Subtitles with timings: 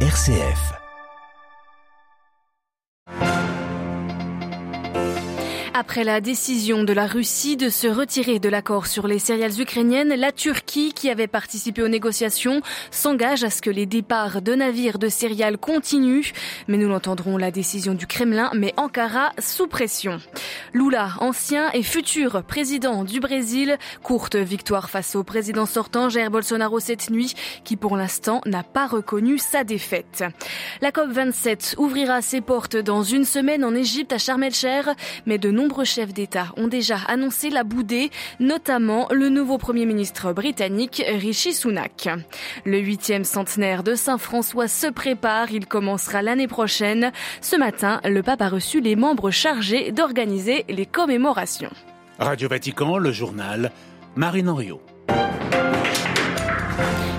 [0.00, 0.85] RCF.
[5.78, 10.14] Après la décision de la Russie de se retirer de l'accord sur les céréales ukrainiennes,
[10.14, 14.98] la Turquie, qui avait participé aux négociations, s'engage à ce que les départs de navires
[14.98, 16.32] de céréales continuent.
[16.66, 20.18] Mais nous l'entendrons, la décision du Kremlin met Ankara sous pression.
[20.72, 26.80] Lula, ancien et futur président du Brésil, courte victoire face au président sortant Jair Bolsonaro
[26.80, 27.34] cette nuit,
[27.64, 30.24] qui pour l'instant n'a pas reconnu sa défaite.
[30.80, 34.42] La COP27 ouvrira ses portes dans une semaine en Égypte à Sharm
[35.26, 40.32] mais de nombreux chefs d'État ont déjà annoncé la boudée, notamment le nouveau Premier ministre
[40.32, 42.08] britannique Rishi Sunak.
[42.64, 47.12] Le huitième centenaire de Saint-François se prépare, il commencera l'année prochaine.
[47.40, 51.72] Ce matin, le pape a reçu les membres chargés d'organiser les commémorations.
[52.18, 53.72] Radio Vatican, le journal,
[54.14, 54.80] Marine Henriot.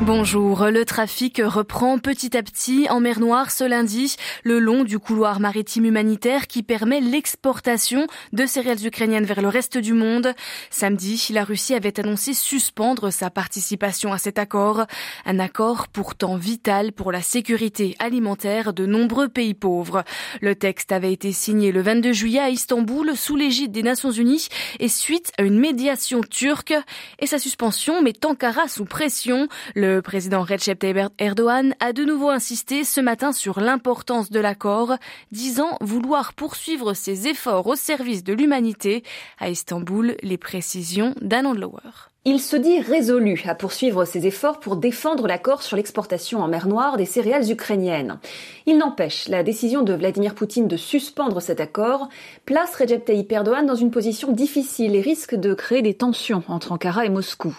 [0.00, 4.98] Bonjour, le trafic reprend petit à petit en mer Noire ce lundi, le long du
[4.98, 10.34] couloir maritime humanitaire qui permet l'exportation de céréales ukrainiennes vers le reste du monde.
[10.68, 14.84] Samedi, la Russie avait annoncé suspendre sa participation à cet accord,
[15.24, 20.02] un accord pourtant vital pour la sécurité alimentaire de nombreux pays pauvres.
[20.42, 24.48] Le texte avait été signé le 22 juillet à Istanbul sous l'égide des Nations Unies
[24.80, 26.74] et suite à une médiation turque
[27.20, 29.48] et sa suspension met Ankara sous pression.
[29.84, 34.96] Le président Recep Tayyip Erdogan a de nouveau insisté ce matin sur l'importance de l'accord,
[35.30, 39.02] disant vouloir poursuivre ses efforts au service de l'humanité.
[39.38, 42.13] À Istanbul, les précisions d'Anand Lower.
[42.26, 46.66] Il se dit résolu à poursuivre ses efforts pour défendre l'accord sur l'exportation en mer
[46.66, 48.18] Noire des céréales ukrainiennes.
[48.64, 52.08] Il n'empêche, la décision de Vladimir Poutine de suspendre cet accord
[52.46, 56.72] place Recep Tayyip Erdogan dans une position difficile et risque de créer des tensions entre
[56.72, 57.54] Ankara et Moscou.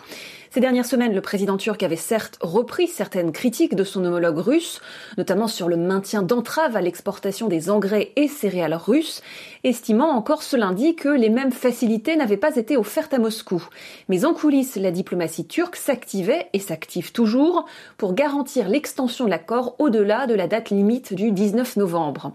[0.55, 4.79] Ces dernières semaines, le président turc avait certes repris certaines critiques de son homologue russe,
[5.17, 9.21] notamment sur le maintien d'entraves à l'exportation des engrais et céréales russes,
[9.65, 13.67] estimant encore ce lundi que les mêmes facilités n'avaient pas été offertes à Moscou.
[14.09, 17.65] Mais en coulisses, la diplomatie turque s'activait et s'active toujours
[17.97, 22.33] pour garantir l'extension de l'accord au-delà de la date limite du 19 novembre.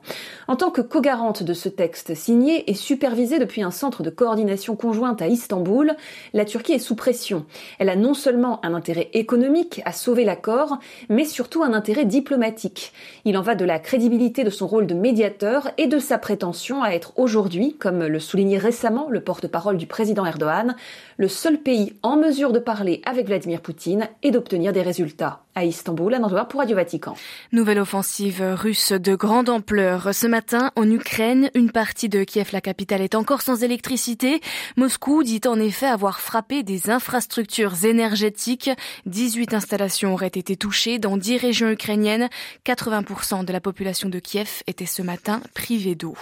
[0.48, 4.74] En tant que co-garante de ce texte signé et supervisé depuis un centre de coordination
[4.74, 5.94] conjointe à Istanbul,
[6.34, 7.46] la Turquie est sous pression.
[7.78, 10.78] Elle a non seulement un intérêt économique à sauver l'accord,
[11.08, 12.92] mais surtout un intérêt diplomatique.
[13.24, 16.82] Il en va de la crédibilité de son rôle de médiateur et de sa prétention
[16.82, 20.74] à être aujourd'hui, comme le soulignait récemment le porte-parole du président Erdogan,
[21.18, 25.42] le seul pays en mesure de parler avec Vladimir Poutine et d'obtenir des résultats.
[25.56, 27.16] À Istanbul, à pour Radio Vatican.
[27.50, 30.14] Nouvelle offensive russe de grande ampleur.
[30.14, 34.40] Ce matin, en Ukraine, une partie de Kiev, la capitale, est encore sans électricité.
[34.76, 38.70] Moscou dit en effet avoir frappé des infrastructures énergétiques.
[39.06, 42.28] 18 installations auraient été touchées dans 10 régions ukrainiennes.
[42.64, 46.14] 80% de la population de Kiev était ce matin privée d'eau.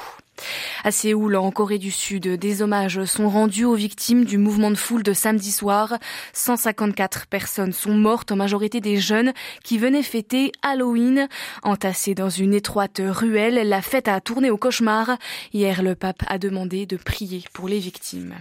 [0.85, 4.77] À Séoul, en Corée du Sud, des hommages sont rendus aux victimes du mouvement de
[4.77, 5.99] foule de samedi soir.
[6.33, 9.18] 154 personnes sont mortes, en majorité des jeunes
[9.65, 11.29] qui venaient fêter Halloween.
[11.63, 15.19] Entassés dans une étroite ruelle, la fête a tourné au cauchemar.
[15.53, 18.35] Hier, le pape a demandé de prier pour les victimes.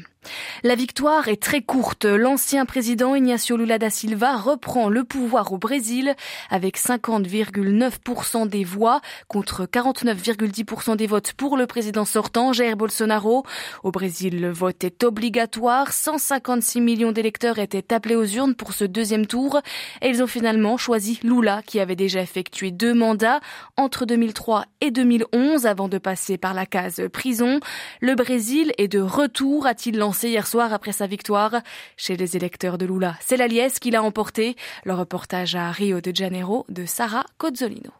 [0.64, 2.06] La victoire est très courte.
[2.06, 6.16] L'ancien président Ignacio Lula da Silva reprend le pouvoir au Brésil
[6.50, 13.44] avec 50,9% des voix contre 49,10% des votes pour le président sortant Jair Bolsonaro.
[13.84, 15.94] Au Brésil, le vote est obligatoire.
[15.94, 19.62] 156 millions d'électeurs étaient appelés aux urnes pour ce deuxième tour
[20.02, 23.40] et ils ont finalement choisi Lula qui avait déjà effectué deux mandats
[23.78, 27.62] entre 2003 et 2011 avant de passer par la case prison.
[28.02, 31.62] Le Brésil est de retour, a-t-il lancé hier soir après sa victoire
[31.96, 33.16] chez les électeurs de Lula.
[33.22, 34.56] C'est la liesse qui l'a emporté.
[34.84, 37.92] Le reportage à Rio de Janeiro de Sarah Cozzolino.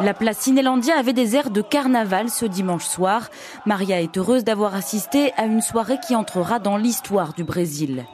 [0.00, 3.28] La place Cinélandia avait des airs de carnaval ce dimanche soir.
[3.66, 8.04] Maria est heureuse d'avoir assisté à une soirée qui entrera dans l'histoire du Brésil.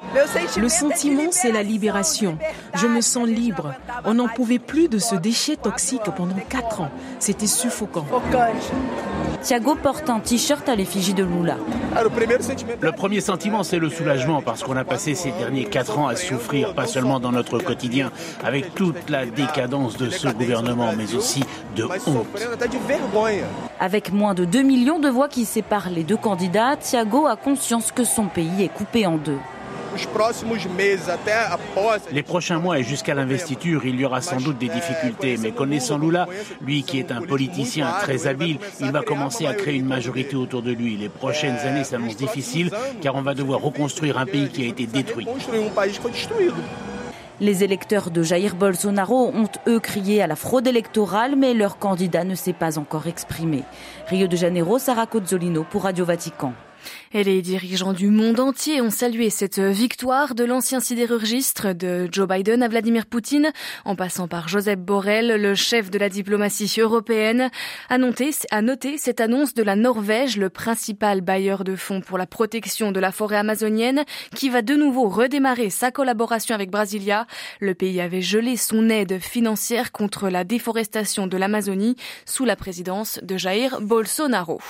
[0.56, 2.38] Le sentiment, c'est la libération.
[2.74, 3.74] Je me sens libre.
[4.04, 6.90] On n'en pouvait plus de ce déchet toxique pendant quatre ans.
[7.18, 8.06] C'était suffocant.
[9.42, 11.56] Thiago porte un t-shirt à l'effigie de Lula.
[12.80, 16.16] Le premier sentiment, c'est le soulagement parce qu'on a passé ces derniers quatre ans à
[16.16, 18.10] souffrir, pas seulement dans notre quotidien,
[18.42, 21.44] avec toute la décadence de ce gouvernement, mais aussi
[21.76, 22.26] de honte.
[23.80, 27.92] Avec moins de 2 millions de voix qui séparent les deux candidats, Thiago a conscience
[27.92, 29.38] que son pays est coupé en deux.
[32.12, 35.98] Les prochains mois et jusqu'à l'investiture, il y aura sans doute des difficultés, mais connaissant
[35.98, 36.26] Lula,
[36.60, 40.62] lui qui est un politicien très habile, il va commencer à créer une majorité autour
[40.62, 40.96] de lui.
[40.96, 44.86] Les prochaines années s'annoncent difficiles car on va devoir reconstruire un pays qui a été
[44.86, 45.26] détruit.
[47.40, 52.24] Les électeurs de Jair Bolsonaro ont eux crié à la fraude électorale, mais leur candidat
[52.24, 53.62] ne s'est pas encore exprimé.
[54.08, 56.52] Rio de Janeiro, Sarah Cozzolino pour Radio Vatican.
[57.12, 62.28] Et les dirigeants du monde entier ont salué cette victoire de l'ancien sidérurgiste de Joe
[62.28, 63.52] Biden à Vladimir Poutine,
[63.84, 67.50] en passant par Joseph Borrell, le chef de la diplomatie européenne,
[67.88, 68.62] a noté, a
[68.98, 73.12] cette annonce de la Norvège, le principal bailleur de fonds pour la protection de la
[73.12, 74.04] forêt amazonienne,
[74.34, 77.26] qui va de nouveau redémarrer sa collaboration avec Brasilia.
[77.60, 81.96] Le pays avait gelé son aide financière contre la déforestation de l'Amazonie
[82.26, 84.60] sous la présidence de Jair Bolsonaro.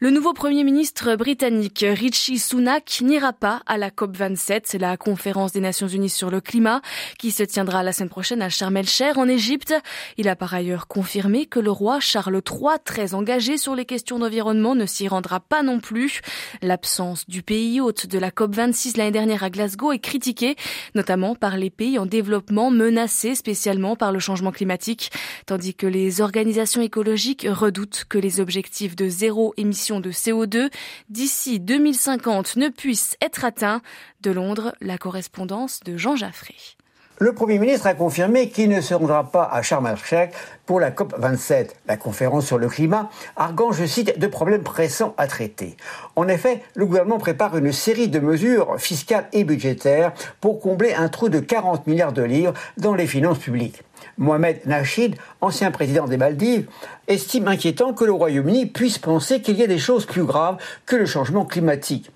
[0.00, 5.60] Le nouveau Premier ministre britannique Richie Sunak n'ira pas à la COP27, la conférence des
[5.60, 6.80] Nations Unies sur le climat,
[7.18, 9.74] qui se tiendra la semaine prochaine à Sharm el-Sheikh en Égypte.
[10.16, 14.18] Il a par ailleurs confirmé que le roi Charles III, très engagé sur les questions
[14.18, 16.20] d'environnement, ne s'y rendra pas non plus.
[16.62, 20.56] L'absence du pays hôte de la COP26 l'année dernière à Glasgow est critiquée,
[20.94, 25.10] notamment par les pays en développement menacés spécialement par le changement climatique,
[25.46, 30.70] tandis que les organisations écologiques redoutent que les objectifs de zéro émission de CO2
[31.08, 33.82] d'ici 2050 ne puissent être atteints.
[34.20, 36.54] De Londres, la correspondance de Jean Jaffré.
[37.20, 39.88] Le Premier ministre a confirmé qu'il ne se rendra pas à Sharm
[40.66, 45.28] pour la COP27, la conférence sur le climat, arguant, je cite, de problèmes pressants à
[45.28, 45.76] traiter.
[46.16, 51.08] En effet, le gouvernement prépare une série de mesures fiscales et budgétaires pour combler un
[51.08, 53.82] trou de 40 milliards de livres dans les finances publiques.
[54.18, 56.66] Mohamed Nachid, ancien président des Maldives,
[57.08, 60.56] estime inquiétant que le Royaume-Uni puisse penser qu'il y a des choses plus graves
[60.86, 62.10] que le changement climatique.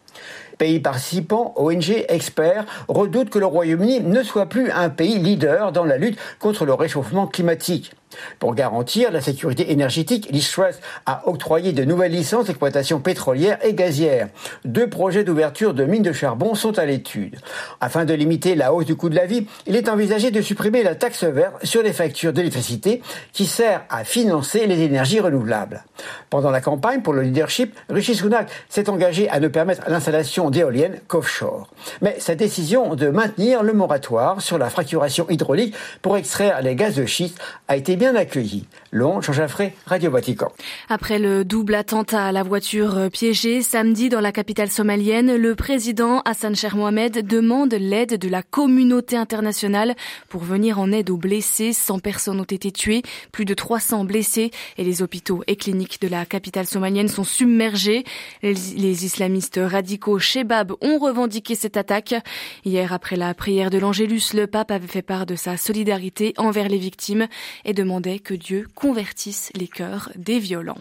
[0.58, 5.84] Pays participants, ONG, experts redoutent que le Royaume-Uni ne soit plus un pays leader dans
[5.84, 7.92] la lutte contre le réchauffement climatique.
[8.38, 14.28] Pour garantir la sécurité énergétique, l'Istress a octroyé de nouvelles licences d'exploitation pétrolière et gazière.
[14.64, 17.36] Deux projets d'ouverture de mines de charbon sont à l'étude.
[17.80, 20.82] Afin de limiter la hausse du coût de la vie, il est envisagé de supprimer
[20.82, 23.02] la taxe verte sur les factures d'électricité
[23.32, 25.84] qui sert à financer les énergies renouvelables.
[26.30, 31.00] Pendant la campagne pour le leadership, Rishi Sunak s'est engagé à ne permettre l'installation d'éoliennes
[31.08, 31.68] qu'offshore.
[32.02, 36.94] Mais sa décision de maintenir le moratoire sur la fracturation hydraulique pour extraire les gaz
[36.94, 38.64] de schiste a été bien accueilli.
[38.92, 40.50] Long, Jean Jaffré, Radio Vatican.
[40.88, 45.54] Après le double attentat à la voiture euh, piégée samedi dans la capitale somalienne, le
[45.54, 49.94] président Hassan Sheikh Mohamed demande l'aide de la communauté internationale
[50.28, 51.72] pour venir en aide aux blessés.
[51.72, 53.02] 100 personnes ont été tuées,
[53.32, 58.04] plus de 300 blessés et les hôpitaux et cliniques de la capitale somalienne sont submergés.
[58.42, 62.14] Les islamistes radicaux Shebab ont revendiqué cette attaque.
[62.64, 66.68] Hier, après la prière de l'Angélus, le pape avait fait part de sa solidarité envers
[66.68, 67.26] les victimes
[67.64, 70.76] et de demandait que Dieu convertisse les cœurs des violents.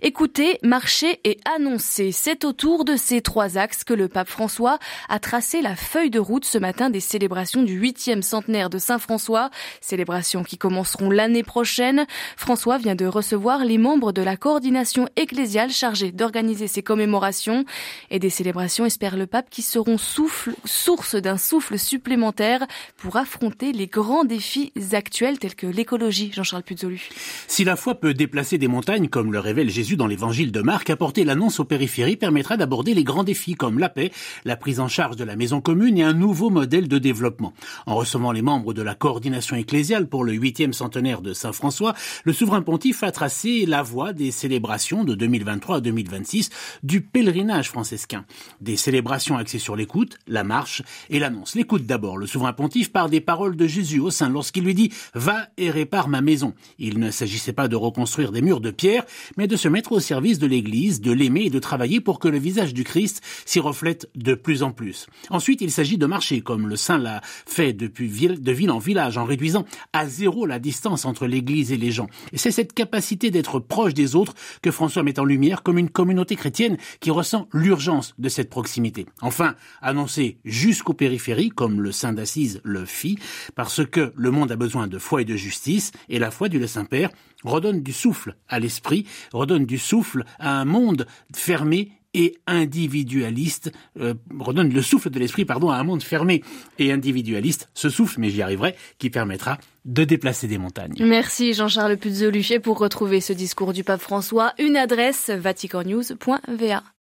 [0.00, 4.78] Écoutez, marcher et annoncer, c'est autour de ces trois axes que le pape François
[5.08, 9.50] a tracé la feuille de route ce matin des célébrations du huitième centenaire de Saint-François,
[9.80, 12.06] célébrations qui commenceront l'année prochaine.
[12.36, 17.64] François vient de recevoir les membres de la coordination ecclésiale chargée d'organiser ces commémorations
[18.10, 22.66] et des célébrations, espère le pape, qui seront source d'un souffle supplémentaire
[22.98, 26.30] pour affronter les grands défis actuels tels que l'écologie.
[26.32, 27.08] Jean-Charles Puzolu.
[27.48, 30.90] Si la foi peut déplacer des montagnes comme le révèle Jésus dans l'évangile de Marc,
[30.90, 34.10] apporter l'annonce aux périphéries permettra d'aborder les grands défis comme la paix,
[34.44, 37.54] la prise en charge de la maison commune et un nouveau modèle de développement.
[37.86, 41.94] En recevant les membres de la coordination ecclésiale pour le huitième centenaire de Saint François,
[42.24, 46.50] le souverain pontife a tracé la voie des célébrations de 2023 à 2026
[46.82, 48.24] du pèlerinage franciscain.
[48.60, 51.54] Des célébrations axées sur l'écoute, la marche et l'annonce.
[51.54, 52.18] L'écoute d'abord.
[52.18, 55.70] Le souverain pontife par des paroles de Jésus au sein lorsqu'il lui dit «Va et
[55.70, 56.54] répare ma maison».
[56.78, 59.04] Il ne s'agissait pas de reconstruire des murs de pierre,
[59.36, 62.28] mais de se mettre au service de l'Église, de l'aimer et de travailler pour que
[62.28, 65.06] le visage du Christ s'y reflète de plus en plus.
[65.30, 68.78] Ensuite, il s'agit de marcher, comme le saint l'a fait depuis ville, de ville en
[68.78, 72.08] village, en réduisant à zéro la distance entre l'Église et les gens.
[72.32, 75.90] Et c'est cette capacité d'être proche des autres que François met en lumière comme une
[75.90, 79.06] communauté chrétienne qui ressent l'urgence de cette proximité.
[79.22, 83.18] Enfin, annoncer jusqu'aux périphéries, comme le saint d'Assise le fit,
[83.54, 86.58] parce que le monde a besoin de foi et de justice, et la foi du
[86.66, 87.10] Saint-Père
[87.44, 94.14] redonne du souffle à l'esprit, redonne du souffle à un monde fermé et individualiste, euh,
[94.38, 96.42] redonne le souffle de l'esprit, pardon, à un monde fermé
[96.78, 100.94] et individualiste, ce souffle, mais j'y arriverai, qui permettra de déplacer des montagnes.
[101.00, 104.52] Merci Jean-Charles Puzoluchet pour retrouver ce discours du pape François.
[104.58, 106.82] Une adresse vaticannews.va.